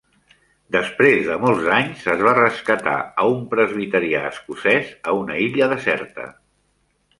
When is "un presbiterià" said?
3.35-4.25